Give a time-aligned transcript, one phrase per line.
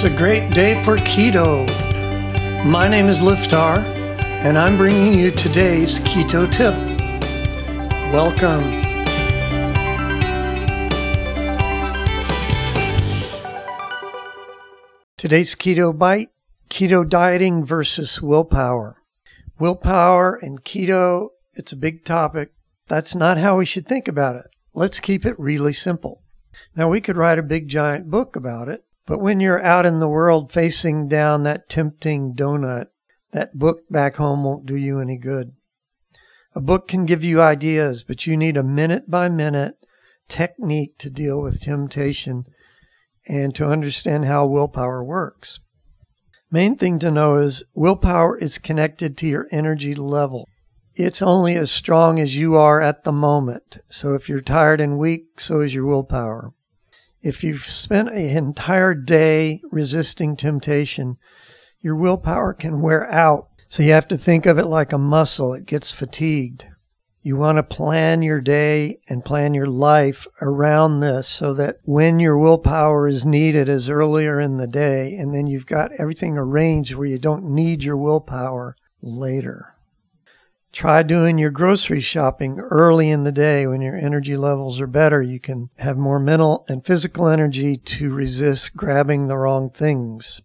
[0.00, 1.66] It's a great day for keto.
[2.64, 3.78] My name is Liftar,
[4.44, 6.72] and I'm bringing you today's keto tip.
[8.12, 8.62] Welcome.
[15.16, 16.30] Today's keto bite
[16.70, 19.02] keto dieting versus willpower.
[19.58, 22.52] Willpower and keto, it's a big topic.
[22.86, 24.46] That's not how we should think about it.
[24.74, 26.22] Let's keep it really simple.
[26.76, 30.00] Now, we could write a big giant book about it, but when you're out in
[30.00, 32.88] the world facing down that tempting donut,
[33.32, 35.52] that book back home won't do you any good.
[36.54, 39.76] A book can give you ideas, but you need a minute by minute
[40.28, 42.44] technique to deal with temptation
[43.26, 45.60] and to understand how willpower works.
[46.50, 50.46] Main thing to know is willpower is connected to your energy level.
[50.94, 53.78] It's only as strong as you are at the moment.
[53.88, 56.52] So if you're tired and weak, so is your willpower.
[57.20, 61.18] If you've spent an entire day resisting temptation,
[61.80, 63.48] your willpower can wear out.
[63.68, 65.52] So you have to think of it like a muscle.
[65.52, 66.66] It gets fatigued.
[67.22, 72.20] You want to plan your day and plan your life around this so that when
[72.20, 76.94] your willpower is needed is earlier in the day, and then you've got everything arranged
[76.94, 79.74] where you don't need your willpower later.
[80.78, 85.20] Try doing your grocery shopping early in the day when your energy levels are better.
[85.20, 90.40] You can have more mental and physical energy to resist grabbing the wrong things.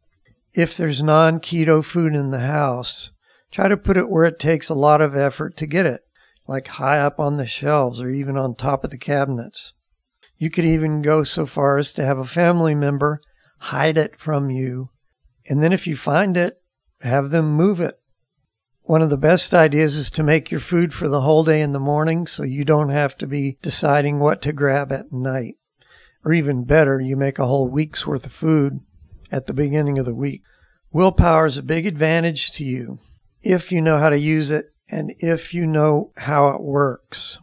[0.52, 3.12] If there's non keto food in the house,
[3.52, 6.02] try to put it where it takes a lot of effort to get it,
[6.48, 9.74] like high up on the shelves or even on top of the cabinets.
[10.40, 13.22] You could even go so far as to have a family member
[13.60, 14.90] hide it from you.
[15.48, 16.60] And then if you find it,
[17.02, 18.00] have them move it
[18.86, 21.72] one of the best ideas is to make your food for the whole day in
[21.72, 25.56] the morning so you don't have to be deciding what to grab at night.
[26.26, 28.82] Or even better, you make a whole week's worth of food
[29.32, 30.44] at the beginning of the week.
[30.92, 33.00] Willpower is a big advantage to you
[33.42, 37.40] if you know how to use it and if you know how it works.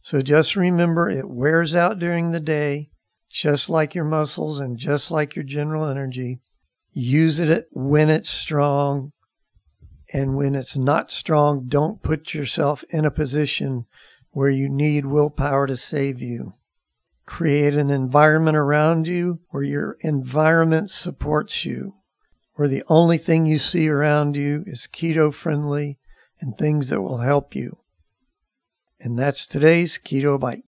[0.00, 2.90] So just remember it wears out during the day,
[3.30, 6.40] just like your muscles and just like your general energy.
[6.92, 9.12] Use it when it's strong
[10.12, 13.86] and when it's not strong, don't put yourself in a position
[14.30, 16.52] where you need willpower to save you.
[17.24, 21.92] Create an environment around you where your environment supports you,
[22.54, 25.98] where the only thing you see around you is keto friendly
[26.40, 27.76] and things that will help you.
[29.00, 30.62] And that's today's Keto Bite.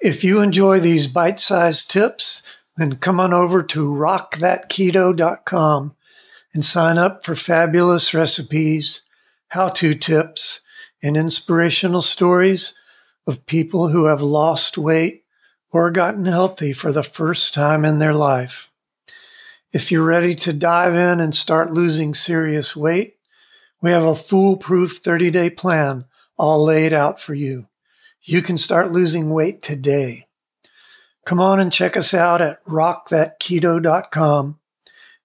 [0.00, 2.42] If you enjoy these bite sized tips,
[2.76, 5.94] then come on over to rockthatketo.com
[6.54, 9.02] and sign up for fabulous recipes,
[9.48, 10.60] how to tips,
[11.02, 12.78] and inspirational stories
[13.26, 15.24] of people who have lost weight
[15.72, 18.70] or gotten healthy for the first time in their life.
[19.72, 23.16] If you're ready to dive in and start losing serious weight,
[23.80, 26.06] we have a foolproof 30 day plan
[26.36, 27.68] all laid out for you.
[28.22, 30.26] You can start losing weight today.
[31.24, 34.59] Come on and check us out at rockthatketo.com